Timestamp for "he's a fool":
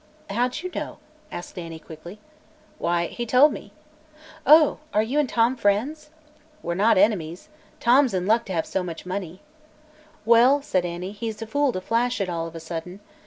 11.11-11.71